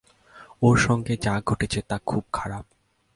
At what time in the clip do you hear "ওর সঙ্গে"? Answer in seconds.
0.61-1.13